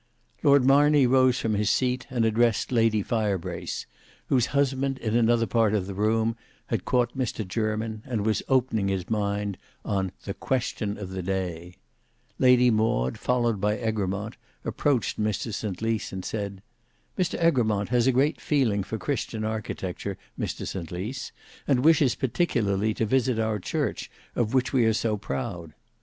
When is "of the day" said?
10.97-11.75